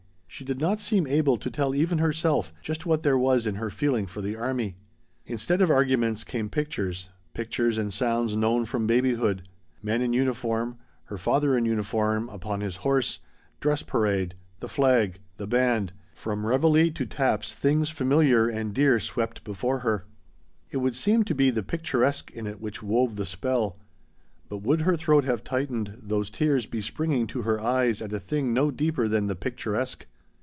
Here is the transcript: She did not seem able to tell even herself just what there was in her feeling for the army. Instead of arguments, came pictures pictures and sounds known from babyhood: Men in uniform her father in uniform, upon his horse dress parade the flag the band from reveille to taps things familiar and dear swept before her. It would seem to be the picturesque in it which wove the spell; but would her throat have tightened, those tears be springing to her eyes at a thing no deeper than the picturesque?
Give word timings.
She 0.33 0.45
did 0.45 0.61
not 0.61 0.79
seem 0.79 1.05
able 1.07 1.37
to 1.37 1.51
tell 1.51 1.75
even 1.75 1.97
herself 1.99 2.51
just 2.63 2.85
what 2.85 3.03
there 3.03 3.17
was 3.17 3.45
in 3.45 3.55
her 3.55 3.69
feeling 3.69 4.07
for 4.07 4.21
the 4.21 4.35
army. 4.37 4.75
Instead 5.25 5.61
of 5.61 5.69
arguments, 5.69 6.23
came 6.23 6.49
pictures 6.49 7.09
pictures 7.35 7.77
and 7.77 7.93
sounds 7.93 8.35
known 8.35 8.63
from 8.65 8.87
babyhood: 8.87 9.47
Men 9.83 10.01
in 10.01 10.13
uniform 10.13 10.77
her 11.03 11.17
father 11.17 11.55
in 11.55 11.65
uniform, 11.65 12.27
upon 12.29 12.61
his 12.61 12.77
horse 12.77 13.19
dress 13.59 13.83
parade 13.83 14.33
the 14.61 14.69
flag 14.69 15.19
the 15.37 15.45
band 15.45 15.91
from 16.15 16.45
reveille 16.45 16.91
to 16.93 17.05
taps 17.05 17.53
things 17.53 17.89
familiar 17.89 18.47
and 18.47 18.73
dear 18.73 18.99
swept 19.01 19.43
before 19.43 19.79
her. 19.79 20.05
It 20.71 20.77
would 20.77 20.95
seem 20.95 21.23
to 21.25 21.35
be 21.35 21.49
the 21.51 21.61
picturesque 21.61 22.31
in 22.31 22.47
it 22.47 22.59
which 22.61 22.81
wove 22.81 23.17
the 23.17 23.25
spell; 23.25 23.77
but 24.49 24.59
would 24.63 24.83
her 24.83 24.95
throat 24.97 25.25
have 25.25 25.43
tightened, 25.43 25.99
those 26.01 26.29
tears 26.31 26.65
be 26.65 26.81
springing 26.81 27.27
to 27.27 27.41
her 27.43 27.59
eyes 27.61 28.01
at 28.01 28.13
a 28.13 28.19
thing 28.19 28.53
no 28.53 28.71
deeper 28.71 29.07
than 29.07 29.27
the 29.27 29.35
picturesque? 29.35 30.07